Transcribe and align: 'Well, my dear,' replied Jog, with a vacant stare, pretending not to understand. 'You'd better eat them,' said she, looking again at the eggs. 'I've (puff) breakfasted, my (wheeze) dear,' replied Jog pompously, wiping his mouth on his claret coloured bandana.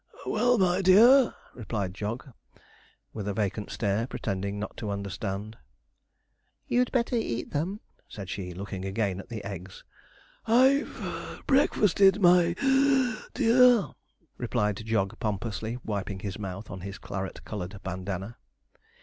'Well, 0.25 0.57
my 0.57 0.81
dear,' 0.81 1.35
replied 1.53 1.93
Jog, 1.93 2.33
with 3.13 3.27
a 3.27 3.35
vacant 3.35 3.69
stare, 3.69 4.07
pretending 4.07 4.57
not 4.57 4.75
to 4.77 4.89
understand. 4.89 5.59
'You'd 6.67 6.91
better 6.91 7.15
eat 7.15 7.51
them,' 7.51 7.81
said 8.09 8.27
she, 8.27 8.51
looking 8.51 8.83
again 8.83 9.19
at 9.19 9.29
the 9.29 9.43
eggs. 9.43 9.83
'I've 10.47 10.91
(puff) 10.95 11.45
breakfasted, 11.45 12.19
my 12.19 12.55
(wheeze) 12.59 13.29
dear,' 13.35 13.89
replied 14.39 14.77
Jog 14.83 15.19
pompously, 15.19 15.77
wiping 15.85 16.21
his 16.21 16.39
mouth 16.39 16.71
on 16.71 16.81
his 16.81 16.97
claret 16.97 17.45
coloured 17.45 17.79
bandana. 17.83 18.37